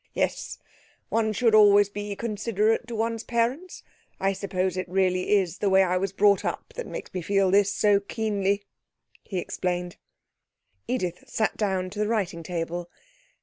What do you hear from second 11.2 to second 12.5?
sat down to the writing